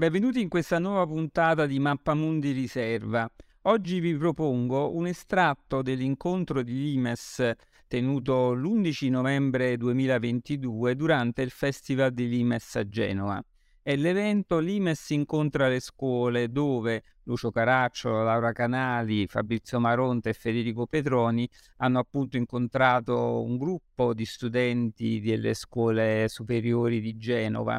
[0.00, 3.30] Benvenuti in questa nuova puntata di Mappamundi Riserva.
[3.64, 7.52] Oggi vi propongo un estratto dell'incontro di Limes
[7.86, 13.44] tenuto l'11 novembre 2022 durante il Festival di Limes a Genova.
[13.82, 20.86] È l'evento Limes incontra le scuole dove Lucio Caraccio, Laura Canali, Fabrizio Maronte e Federico
[20.86, 21.46] Petroni
[21.76, 27.78] hanno appunto incontrato un gruppo di studenti delle scuole superiori di Genova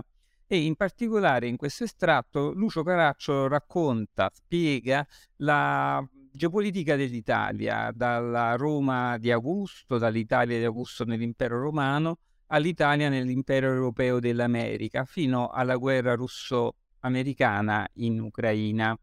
[0.54, 9.18] e in particolare in questo estratto Lucio Caraccio racconta, spiega la geopolitica dell'Italia, dalla Roma
[9.18, 12.18] di Augusto, dall'Italia di Augusto nell'impero romano
[12.48, 18.94] all'Italia nell'impero europeo dell'America, fino alla guerra russo-americana in Ucraina.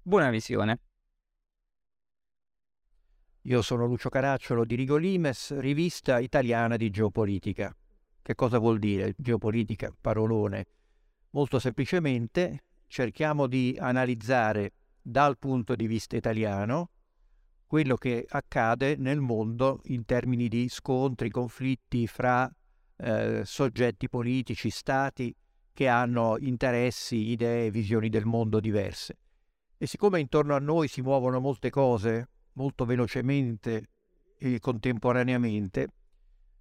[0.00, 0.80] Buona visione.
[3.42, 7.76] Io sono Lucio Caracciolo di Rigolimes, rivista italiana di geopolitica.
[8.22, 9.94] Che cosa vuol dire geopolitica?
[10.00, 10.68] Parolone.
[11.30, 14.72] Molto semplicemente cerchiamo di analizzare
[15.02, 16.90] dal punto di vista italiano
[17.66, 22.50] quello che accade nel mondo in termini di scontri, conflitti fra
[22.98, 25.34] eh, soggetti politici, stati
[25.72, 29.18] che hanno interessi, idee, visioni del mondo diverse.
[29.76, 33.88] E siccome intorno a noi si muovono molte cose molto velocemente
[34.38, 35.88] e contemporaneamente,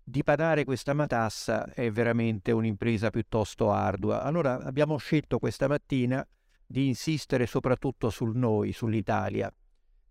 [0.07, 4.21] dipanare questa matassa è veramente un'impresa piuttosto ardua.
[4.21, 6.25] Allora abbiamo scelto questa mattina
[6.65, 9.51] di insistere soprattutto sul noi, sull'Italia,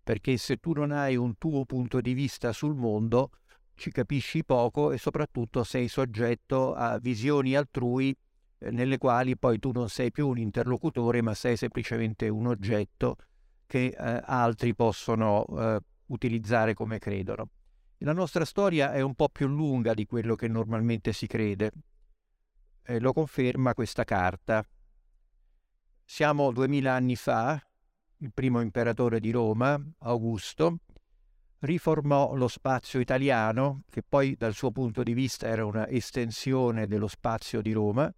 [0.03, 3.31] perché se tu non hai un tuo punto di vista sul mondo,
[3.75, 8.15] ci capisci poco e soprattutto sei soggetto a visioni altrui
[8.57, 13.17] eh, nelle quali poi tu non sei più un interlocutore, ma sei semplicemente un oggetto
[13.65, 17.49] che eh, altri possono eh, utilizzare come credono.
[18.05, 21.71] La nostra storia è un po' più lunga di quello che normalmente si crede.
[22.83, 24.63] Eh, lo conferma questa carta.
[26.03, 27.59] Siamo duemila anni fa,
[28.17, 30.81] il primo imperatore di Roma, Augusto,
[31.61, 37.07] riformò lo spazio italiano, che poi dal suo punto di vista era una estensione dello
[37.07, 38.13] spazio di Roma,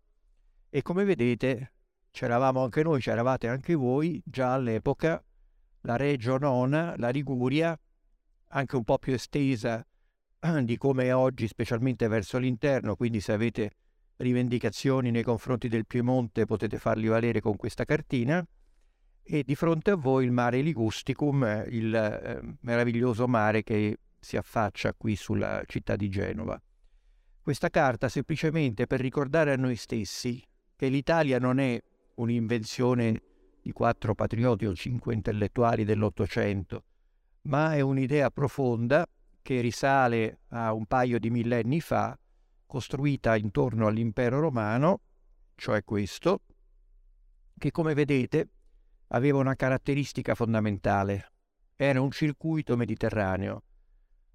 [0.70, 1.76] e come vedete
[2.12, 5.24] c'eravamo anche noi, c'eravate anche voi già all'epoca,
[5.84, 7.80] la Reggio Nona, la Liguria,
[8.50, 9.86] anche un po' più estesa
[10.64, 13.72] di come è oggi, specialmente verso l'interno, quindi se avete
[14.18, 18.46] rivendicazioni nei confronti del Piemonte potete farli valere con questa cartina,
[19.30, 24.94] e di fronte a voi il mare Ligusticum, il eh, meraviglioso mare che si affaccia
[24.94, 26.60] qui sulla città di Genova.
[27.42, 30.42] Questa carta semplicemente per ricordare a noi stessi
[30.76, 31.82] che l'Italia non è
[32.16, 33.22] un'invenzione
[33.62, 36.84] di quattro patrioti o cinque intellettuali dell'Ottocento,
[37.48, 39.08] ma è un'idea profonda
[39.42, 42.18] che risale a un paio di millenni fa,
[42.66, 45.02] costruita intorno all'impero romano,
[45.56, 46.42] cioè questo,
[47.58, 48.50] che come vedete
[49.08, 51.32] aveva una caratteristica fondamentale.
[51.76, 53.64] Era un circuito mediterraneo.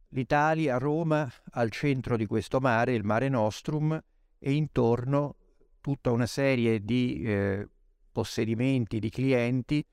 [0.08, 4.00] L'Italia, Roma, al centro di questo mare, il Mare Nostrum,
[4.38, 5.36] e intorno
[5.80, 7.68] tutta una serie di eh,
[8.10, 9.84] possedimenti, di clienti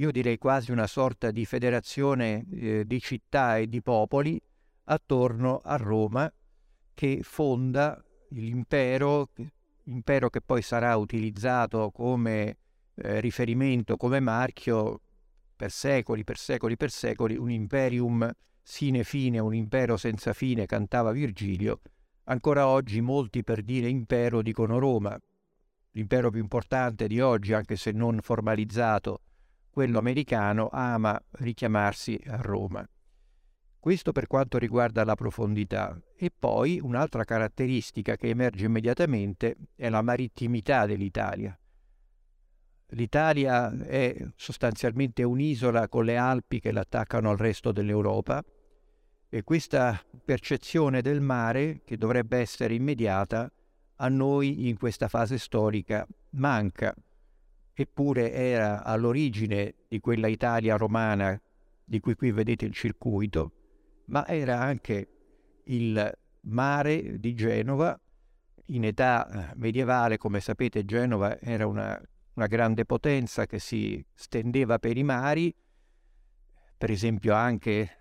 [0.00, 4.40] io direi quasi una sorta di federazione eh, di città e di popoli
[4.84, 6.32] attorno a Roma
[6.94, 9.28] che fonda l'impero,
[9.84, 12.56] impero che poi sarà utilizzato come
[12.94, 15.02] eh, riferimento, come marchio
[15.54, 18.30] per secoli, per secoli, per secoli, un imperium
[18.62, 21.80] sine fine, un impero senza fine, cantava Virgilio.
[22.24, 25.18] Ancora oggi molti per dire impero dicono Roma,
[25.90, 29.20] l'impero più importante di oggi, anche se non formalizzato,
[29.70, 32.86] quello americano ama richiamarsi a Roma.
[33.78, 35.98] Questo per quanto riguarda la profondità.
[36.14, 41.58] E poi un'altra caratteristica che emerge immediatamente è la marittimità dell'Italia.
[42.88, 48.44] L'Italia è sostanzialmente un'isola con le Alpi che l'attaccano al resto dell'Europa
[49.28, 53.50] e questa percezione del mare, che dovrebbe essere immediata,
[53.96, 56.94] a noi in questa fase storica manca
[57.72, 61.40] eppure era all'origine di quella Italia romana
[61.84, 63.52] di cui qui vedete il circuito,
[64.06, 65.08] ma era anche
[65.64, 67.98] il mare di Genova.
[68.66, 72.00] In età eh, medievale, come sapete, Genova era una,
[72.34, 75.52] una grande potenza che si stendeva per i mari,
[76.78, 77.96] per esempio anche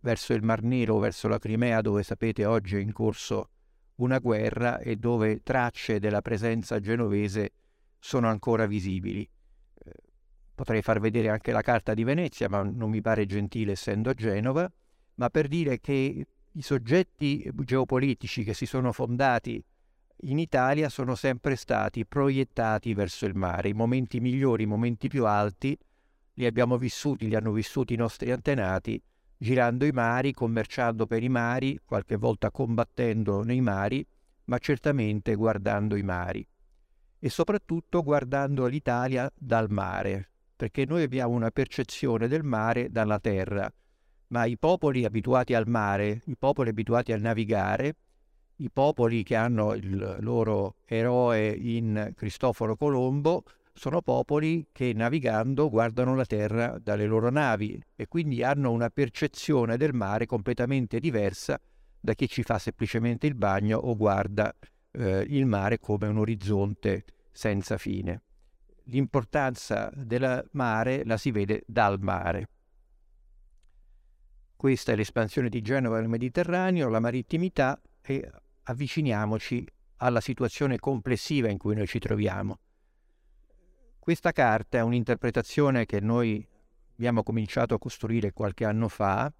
[0.00, 3.50] verso il Mar Nero, verso la Crimea, dove sapete oggi è in corso
[3.96, 7.52] una guerra e dove tracce della presenza genovese
[8.00, 9.22] sono ancora visibili.
[9.22, 9.92] Eh,
[10.54, 14.14] potrei far vedere anche la carta di Venezia, ma non mi pare gentile essendo a
[14.14, 14.70] Genova,
[15.14, 19.62] ma per dire che i soggetti geopolitici che si sono fondati
[20.22, 23.68] in Italia sono sempre stati proiettati verso il mare.
[23.68, 25.78] I momenti migliori, i momenti più alti
[26.34, 29.00] li abbiamo vissuti, li hanno vissuti i nostri antenati
[29.42, 34.06] girando i mari, commerciando per i mari, qualche volta combattendo nei mari,
[34.44, 36.46] ma certamente guardando i mari.
[37.22, 43.70] E soprattutto guardando l'Italia dal mare, perché noi abbiamo una percezione del mare dalla terra,
[44.28, 47.94] ma i popoli abituati al mare, i popoli abituati a navigare,
[48.56, 53.44] i popoli che hanno il loro eroe in Cristoforo Colombo,
[53.74, 59.76] sono popoli che navigando guardano la terra dalle loro navi e quindi hanno una percezione
[59.76, 61.58] del mare completamente diversa
[61.98, 64.54] da chi ci fa semplicemente il bagno o guarda
[64.92, 68.22] eh, il mare come un orizzonte senza fine.
[68.84, 72.48] L'importanza del mare la si vede dal mare.
[74.56, 78.30] Questa è l'espansione di Genova nel Mediterraneo, la marittimità e
[78.64, 79.66] avviciniamoci
[79.96, 82.58] alla situazione complessiva in cui noi ci troviamo.
[83.98, 86.46] Questa carta è un'interpretazione che noi
[86.92, 89.32] abbiamo cominciato a costruire qualche anno fa,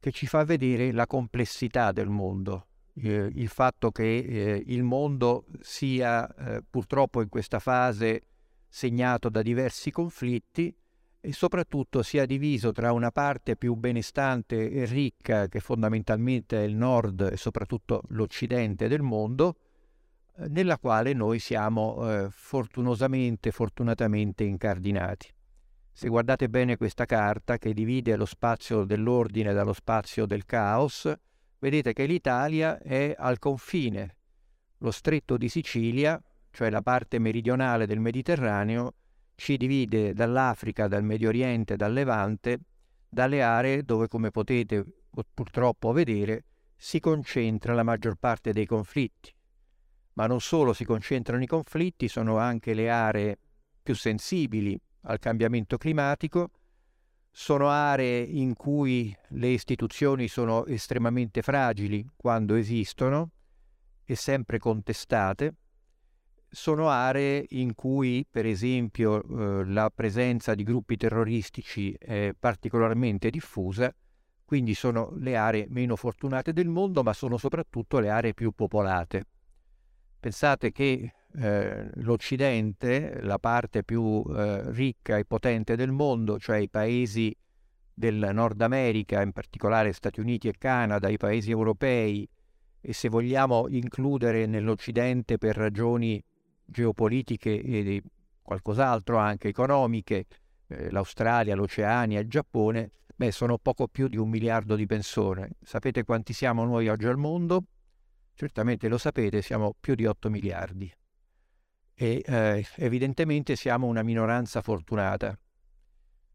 [0.00, 2.66] che ci fa vedere la complessità del mondo,
[3.02, 8.22] eh, il fatto che eh, il mondo sia eh, purtroppo in questa fase
[8.68, 10.74] segnato da diversi conflitti
[11.20, 16.76] e soprattutto sia diviso tra una parte più benestante e ricca, che fondamentalmente è il
[16.76, 19.56] nord e soprattutto l'occidente del mondo,
[20.48, 25.32] nella quale noi siamo eh, fortunosamente, fortunatamente incardinati.
[25.90, 31.10] Se guardate bene questa carta che divide lo spazio dell'ordine dallo spazio del caos,
[31.66, 34.16] vedete che l'Italia è al confine.
[34.78, 36.22] Lo stretto di Sicilia,
[36.52, 38.94] cioè la parte meridionale del Mediterraneo,
[39.34, 42.60] ci divide dall'Africa, dal Medio Oriente, dal Levante,
[43.08, 44.84] dalle aree dove, come potete
[45.34, 46.44] purtroppo vedere,
[46.76, 49.34] si concentra la maggior parte dei conflitti
[50.16, 53.38] ma non solo si concentrano i conflitti, sono anche le aree
[53.82, 56.50] più sensibili al cambiamento climatico,
[57.38, 63.28] sono aree in cui le istituzioni sono estremamente fragili quando esistono
[64.06, 65.54] e sempre contestate,
[66.48, 73.94] sono aree in cui per esempio eh, la presenza di gruppi terroristici è particolarmente diffusa,
[74.42, 79.26] quindi sono le aree meno fortunate del mondo, ma sono soprattutto le aree più popolate.
[80.18, 86.68] Pensate che eh, l'Occidente, la parte più eh, ricca e potente del mondo, cioè i
[86.68, 87.36] paesi
[87.92, 92.28] del Nord America, in particolare Stati Uniti e Canada, i paesi europei,
[92.80, 96.22] e se vogliamo includere nell'Occidente per ragioni
[96.64, 98.02] geopolitiche e
[98.42, 100.26] qualcos'altro anche economiche,
[100.68, 105.52] eh, l'Australia, l'Oceania, il Giappone, beh, sono poco più di un miliardo di persone.
[105.62, 107.64] Sapete quanti siamo noi oggi al mondo?
[108.34, 110.92] Certamente lo sapete, siamo più di 8 miliardi
[111.98, 115.36] e eh, evidentemente siamo una minoranza fortunata.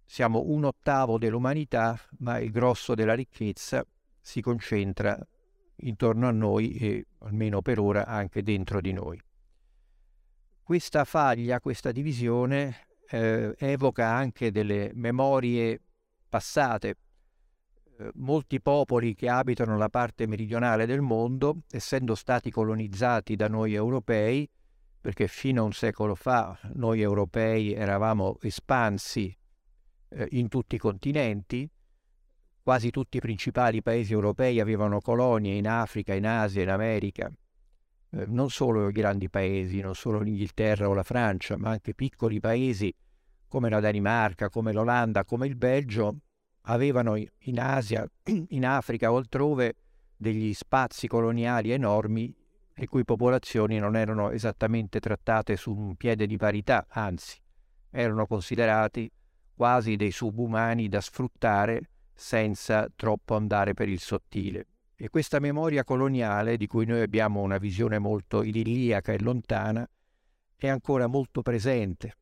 [0.04, 3.86] Siamo un ottavo dell'umanità, ma il grosso della ricchezza
[4.20, 5.18] si concentra
[5.84, 9.22] intorno a noi e almeno per ora anche dentro di noi.
[10.64, 15.80] Questa faglia, questa divisione eh, evoca anche delle memorie
[16.28, 16.96] passate,
[18.00, 23.76] eh, molti popoli che abitano la parte meridionale del mondo, essendo stati colonizzati da noi
[23.76, 24.50] europei,
[25.02, 29.36] perché fino a un secolo fa noi europei eravamo espansi
[30.10, 31.68] eh, in tutti i continenti,
[32.62, 37.32] quasi tutti i principali paesi europei avevano colonie in Africa, in Asia, in America,
[38.12, 42.40] eh, non solo i grandi paesi, non solo l'Inghilterra o la Francia, ma anche piccoli
[42.40, 42.94] paesi
[43.48, 46.18] come la Danimarca, come l'Olanda, come il Belgio,
[46.66, 48.08] avevano in Asia,
[48.50, 49.76] in Africa o altrove
[50.16, 52.32] degli spazi coloniali enormi
[52.82, 57.40] le cui popolazioni non erano esattamente trattate su un piede di parità, anzi
[57.92, 59.08] erano considerati
[59.54, 64.66] quasi dei subumani da sfruttare senza troppo andare per il sottile.
[64.96, 69.88] E questa memoria coloniale, di cui noi abbiamo una visione molto idilliaca e lontana,
[70.56, 72.16] è ancora molto presente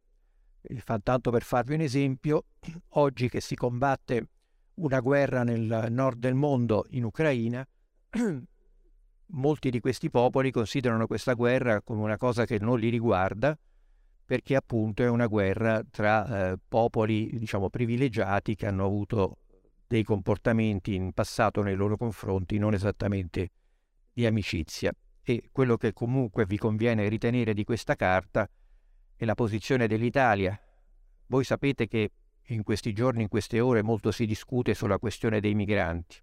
[1.02, 2.48] tanto per farvi un esempio,
[2.96, 4.28] oggi che si combatte
[4.76, 7.66] una guerra nel nord del mondo in Ucraina,
[9.32, 13.58] molti di questi popoli considerano questa guerra come una cosa che non li riguarda,
[14.26, 19.38] perché appunto è una guerra tra eh, popoli, diciamo, privilegiati che hanno avuto
[19.88, 23.52] dei comportamenti in passato nei loro confronti non esattamente
[24.14, 24.92] di amicizia.
[25.24, 28.50] E quello che comunque vi conviene ritenere di questa carta
[29.16, 30.60] e la posizione dell'Italia.
[31.28, 32.12] Voi sapete che
[32.50, 36.18] in questi giorni, in queste ore, molto si discute sulla questione dei migranti.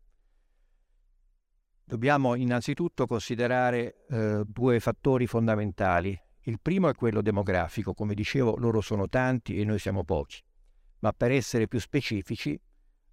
[1.88, 6.20] Dobbiamo innanzitutto considerare eh, due fattori fondamentali.
[6.40, 10.42] Il primo è quello demografico, come dicevo loro sono tanti e noi siamo pochi,
[10.98, 12.60] ma per essere più specifici,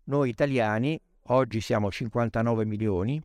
[0.05, 3.21] noi italiani oggi siamo 59 milioni,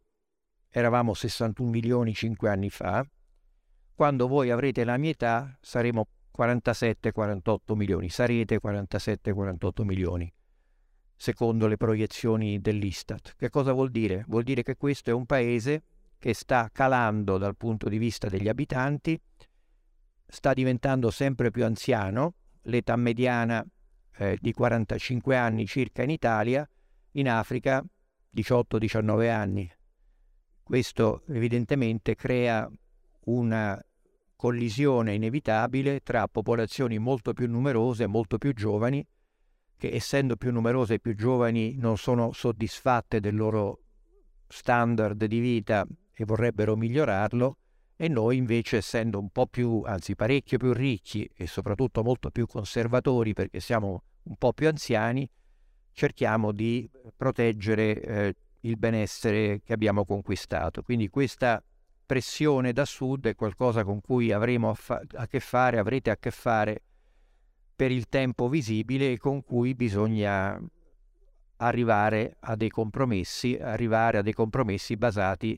[0.69, 3.03] eravamo 61 milioni 5 anni fa,
[3.95, 10.31] quando voi avrete la mia età saremo 47-48 milioni, sarete 47-48 milioni,
[11.19, 13.35] secondo le proiezioni dell'Istat.
[13.37, 14.25] Che cosa vuol dire?
[14.29, 15.83] Vuol dire che questo è un paese
[16.17, 19.21] che sta calando dal punto di vista degli abitanti,
[20.27, 23.67] sta diventando sempre più anziano, l'età mediana
[24.17, 26.69] eh, di 45 anni circa in Italia,
[27.13, 27.85] in Africa
[28.35, 29.71] 18-19 anni.
[30.63, 32.71] Questo evidentemente crea
[33.25, 33.81] una
[34.37, 39.05] collisione inevitabile tra popolazioni molto più numerose, molto più giovani,
[39.79, 43.79] che essendo più numerose e più giovani non sono soddisfatte del loro
[44.49, 47.59] standard di vita e vorrebbero migliorarlo,
[47.97, 52.47] e noi invece essendo un po' più, anzi parecchio più ricchi e soprattutto molto più
[52.47, 55.29] conservatori perché siamo un po' più anziani,
[55.93, 60.83] cerchiamo di proteggere eh, il benessere che abbiamo conquistato.
[60.83, 61.63] Quindi questa
[62.05, 66.17] pressione da sud è qualcosa con cui avremo a, fa- a che fare, avrete a
[66.17, 66.83] che fare
[67.79, 70.61] per il tempo visibile con cui bisogna
[71.59, 75.57] arrivare a dei compromessi, arrivare a dei compromessi basati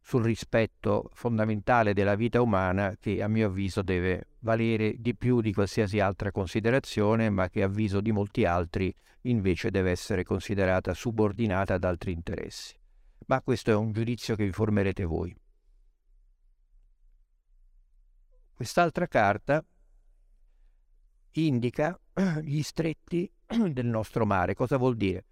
[0.00, 5.52] sul rispetto fondamentale della vita umana che a mio avviso deve valere di più di
[5.52, 11.74] qualsiasi altra considerazione, ma che a avviso di molti altri invece deve essere considerata subordinata
[11.74, 12.74] ad altri interessi.
[13.26, 15.32] Ma questo è un giudizio che vi formerete voi.
[18.56, 19.64] Quest'altra carta
[21.32, 21.98] indica
[22.42, 23.30] gli stretti
[23.70, 24.54] del nostro mare.
[24.54, 25.24] Cosa vuol dire?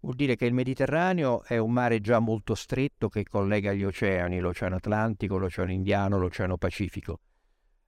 [0.00, 4.38] Vuol dire che il Mediterraneo è un mare già molto stretto che collega gli oceani,
[4.38, 7.20] l'Oceano Atlantico, l'Oceano Indiano, l'Oceano Pacifico.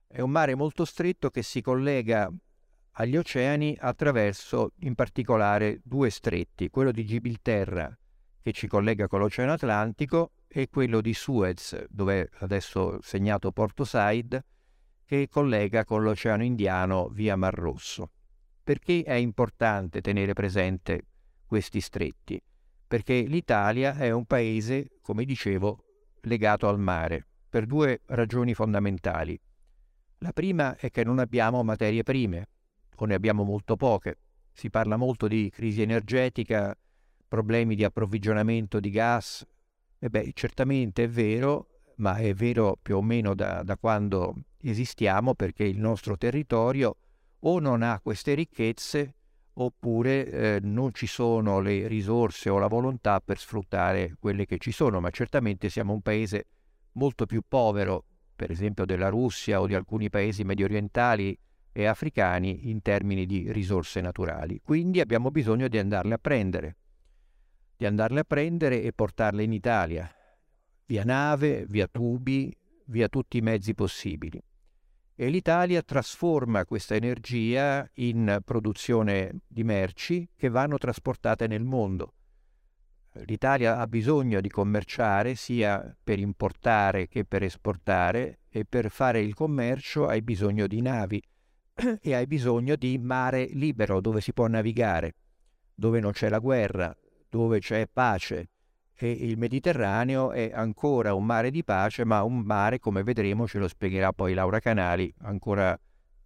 [0.07, 2.33] È un mare molto stretto che si collega
[2.93, 7.95] agli oceani attraverso in particolare due stretti, quello di Gibilterra
[8.41, 14.43] che ci collega con l'Oceano Atlantico e quello di Suez, dove adesso segnato Porto Said,
[15.07, 18.11] che collega con l'Oceano Indiano via Mar Rosso.
[18.65, 21.07] Perché è importante tenere presente
[21.47, 22.43] questi stretti?
[22.89, 25.85] Perché l'Italia è un paese, come dicevo,
[26.23, 29.41] legato al mare, per due ragioni fondamentali.
[30.19, 32.49] La prima è che non abbiamo materie prime,
[32.97, 34.19] o ne abbiamo molto poche.
[34.53, 36.77] Si parla molto di crisi energetica,
[37.29, 39.47] problemi di approvvigionamento di gas.
[40.01, 44.35] E certamente è vero, ma è vero più o meno da, da quando
[44.71, 46.97] esistiamo perché il nostro territorio
[47.41, 49.15] o non ha queste ricchezze
[49.59, 54.73] oppure eh, non ci sono le risorse o la volontà per sfruttare quelle che ci
[54.73, 56.47] sono, ma certamente siamo un paese
[56.93, 58.05] molto più povero,
[58.35, 61.39] per esempio della Russia o di alcuni paesi medio orientali
[61.73, 64.61] e africani in termini di risorse naturali.
[64.63, 66.77] Quindi abbiamo bisogno di andarle a prendere,
[67.77, 70.11] di andarle a prendere e portarle in Italia,
[70.87, 72.55] via nave, via tubi,
[72.87, 74.43] via tutti i mezzi possibili.
[75.19, 82.13] E l'Italia trasforma questa energia in produzione di merci che vanno trasportate nel mondo.
[83.25, 89.33] L'Italia ha bisogno di commerciare sia per importare che per esportare e per fare il
[89.33, 91.23] commercio hai bisogno di navi
[92.03, 95.15] e hai bisogno di mare libero dove si può navigare,
[95.75, 96.95] dove non c'è la guerra,
[97.31, 98.51] dove c'è pace,
[98.99, 103.59] e il Mediterraneo è ancora un mare di pace, ma un mare, come vedremo, ce
[103.59, 105.79] lo spiegherà poi Laura Canali, ancora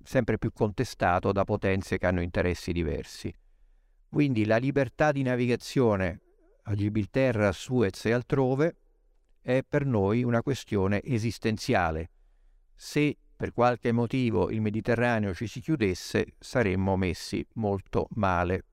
[0.02, 3.34] sempre più contestato da potenze che hanno interessi diversi.
[4.08, 6.20] Quindi la libertà di navigazione
[6.64, 8.76] a Gibilterra, a Suez e altrove
[9.40, 12.10] è per noi una questione esistenziale.
[12.74, 18.64] Se per qualche motivo il Mediterraneo ci si chiudesse, saremmo messi molto male.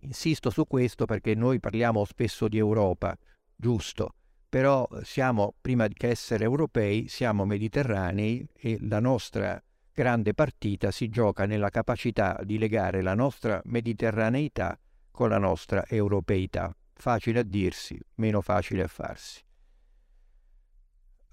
[0.00, 3.16] Insisto su questo perché noi parliamo spesso di Europa,
[3.56, 4.14] giusto,
[4.48, 9.60] però siamo, prima che essere europei, siamo mediterranei e la nostra
[9.92, 14.78] grande partita si gioca nella capacità di legare la nostra mediterraneità
[15.10, 16.74] con la nostra europeità.
[16.94, 19.42] Facile a dirsi, meno facile a farsi.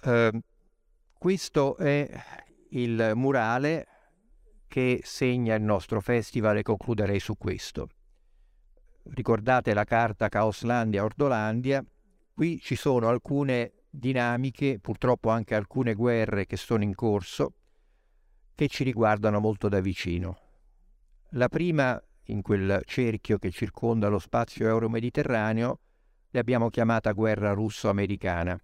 [0.04, 0.40] Uh,
[1.18, 2.08] questo è
[2.70, 3.88] il murale
[4.68, 7.90] che segna il nostro festival e concluderei su questo
[9.10, 11.84] ricordate la carta Caoslandia-Ordolandia,
[12.34, 17.54] qui ci sono alcune dinamiche, purtroppo anche alcune guerre che sono in corso,
[18.54, 20.38] che ci riguardano molto da vicino.
[21.32, 25.80] La prima, in quel cerchio che circonda lo spazio euro-mediterraneo,
[26.32, 28.60] l'abbiamo chiamata guerra russo-americana,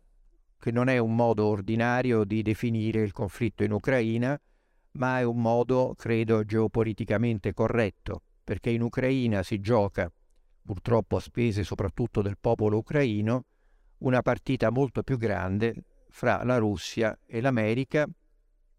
[0.57, 4.39] che non è un modo ordinario di definire il conflitto in Ucraina,
[4.93, 10.11] ma è un modo, credo, geopoliticamente corretto, perché in Ucraina si gioca,
[10.63, 13.45] purtroppo a spese soprattutto del popolo ucraino,
[13.99, 18.07] una partita molto più grande fra la Russia e l'America,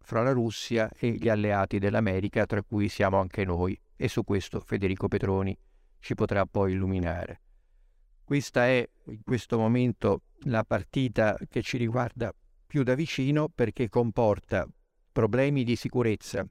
[0.01, 4.61] fra la Russia e gli alleati dell'America, tra cui siamo anche noi, e su questo
[4.61, 5.57] Federico Petroni
[6.01, 7.41] ci potrà poi illuminare.
[8.25, 12.35] Questa è in questo momento la partita che ci riguarda
[12.67, 14.67] più da vicino perché comporta
[15.12, 16.45] problemi di sicurezza.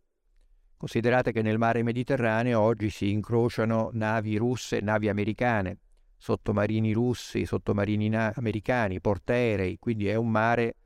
[0.82, 5.78] Considerate che nel mare Mediterraneo oggi si incrociano navi russe e navi americane,
[6.18, 10.78] sottomarini russi, sottomarini na- americani, portaerei, quindi è un mare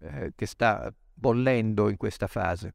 [0.00, 2.74] eh, che sta bollendo in questa fase.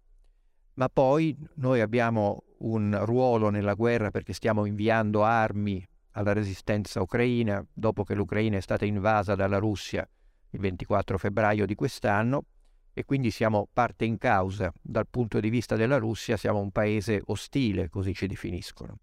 [0.75, 7.65] Ma poi noi abbiamo un ruolo nella guerra perché stiamo inviando armi alla resistenza ucraina
[7.73, 10.07] dopo che l'Ucraina è stata invasa dalla Russia
[10.51, 12.45] il 24 febbraio di quest'anno
[12.97, 17.21] e quindi siamo parte in causa dal punto di vista della Russia, siamo un paese
[17.25, 18.97] ostile, così ci definiscono.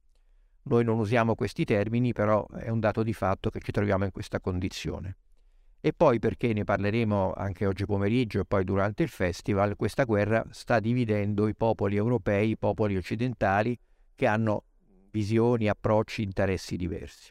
[0.63, 4.11] Noi non usiamo questi termini, però è un dato di fatto che ci troviamo in
[4.11, 5.17] questa condizione.
[5.81, 10.45] E poi perché ne parleremo anche oggi pomeriggio e poi durante il festival, questa guerra
[10.51, 13.79] sta dividendo i popoli europei, i popoli occidentali
[14.17, 14.65] che hanno
[15.13, 17.31] visioni, approcci, interessi diversi.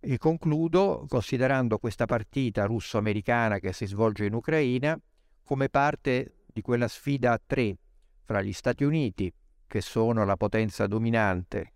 [0.00, 4.98] E concludo considerando questa partita russo-americana che si svolge in Ucraina
[5.46, 7.78] come parte di quella sfida a tre
[8.24, 9.32] fra gli Stati Uniti,
[9.64, 11.72] che sono la potenza dominante,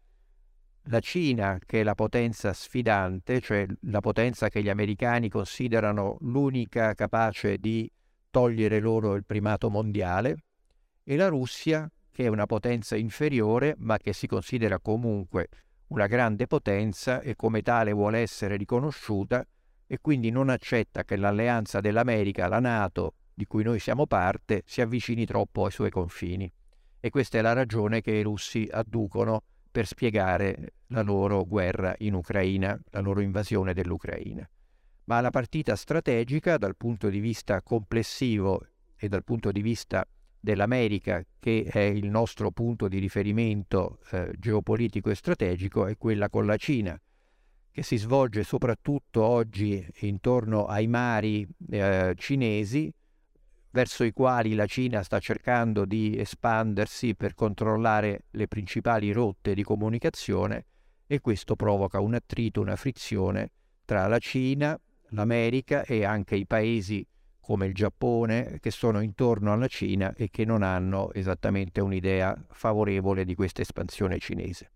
[0.84, 6.94] la Cina, che è la potenza sfidante, cioè la potenza che gli americani considerano l'unica
[6.94, 7.88] capace di
[8.28, 10.42] togliere loro il primato mondiale,
[11.04, 15.48] e la Russia, che è una potenza inferiore, ma che si considera comunque
[15.88, 19.46] una grande potenza e come tale vuole essere riconosciuta
[19.86, 24.82] e quindi non accetta che l'alleanza dell'America, la Nato, di cui noi siamo parte, si
[24.82, 26.52] avvicini troppo ai suoi confini.
[27.00, 32.12] E questa è la ragione che i russi adducono per spiegare la loro guerra in
[32.12, 34.46] Ucraina, la loro invasione dell'Ucraina.
[35.04, 38.60] Ma la partita strategica dal punto di vista complessivo
[38.94, 40.06] e dal punto di vista
[40.38, 46.44] dell'America, che è il nostro punto di riferimento eh, geopolitico e strategico, è quella con
[46.44, 47.00] la Cina,
[47.70, 52.92] che si svolge soprattutto oggi intorno ai mari eh, cinesi,
[53.72, 59.62] verso i quali la Cina sta cercando di espandersi per controllare le principali rotte di
[59.62, 60.66] comunicazione
[61.06, 63.52] e questo provoca un attrito, una frizione
[63.84, 64.78] tra la Cina,
[65.10, 67.06] l'America e anche i paesi
[67.40, 73.24] come il Giappone che sono intorno alla Cina e che non hanno esattamente un'idea favorevole
[73.24, 74.70] di questa espansione cinese.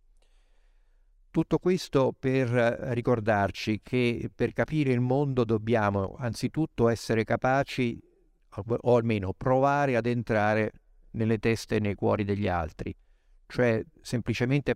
[1.30, 8.00] Tutto questo per ricordarci che per capire il mondo dobbiamo anzitutto essere capaci,
[8.66, 10.72] o almeno provare ad entrare
[11.12, 12.94] nelle teste e nei cuori degli altri,
[13.46, 14.74] cioè semplicemente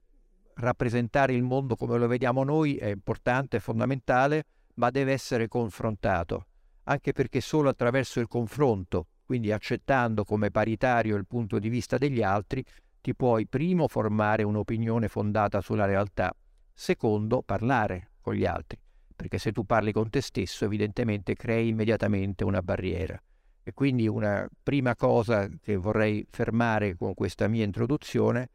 [0.55, 6.47] rappresentare il mondo come lo vediamo noi è importante, è fondamentale, ma deve essere confrontato
[6.89, 12.23] anche perché solo attraverso il confronto, quindi accettando come paritario il punto di vista degli
[12.23, 12.65] altri,
[13.01, 16.35] ti puoi primo formare un'opinione fondata sulla realtà,
[16.73, 18.81] secondo parlare con gli altri,
[19.15, 23.23] perché se tu parli con te stesso evidentemente crei immediatamente una barriera.
[23.69, 28.49] E quindi una prima cosa che vorrei fermare con questa mia introduzione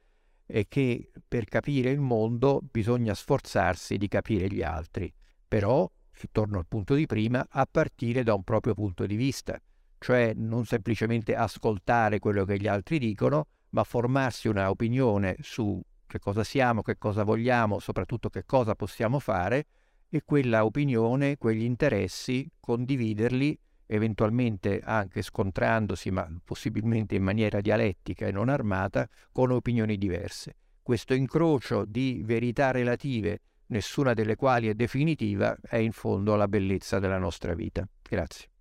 [0.44, 5.14] è che per capire il mondo bisogna sforzarsi di capire gli altri,
[5.48, 5.88] però
[6.32, 9.62] torno al punto di prima, a partire da un proprio punto di vista,
[10.00, 16.18] cioè non semplicemente ascoltare quello che gli altri dicono, ma formarsi una opinione su che
[16.18, 19.68] cosa siamo, che cosa vogliamo, soprattutto che cosa possiamo fare
[20.10, 23.56] e quella opinione, quegli interessi, condividerli,
[23.94, 30.56] eventualmente anche scontrandosi, ma possibilmente in maniera dialettica e non armata, con opinioni diverse.
[30.82, 37.00] Questo incrocio di verità relative nessuna delle quali è definitiva, è in fondo la bellezza
[37.00, 37.88] della nostra vita.
[38.02, 38.53] Grazie.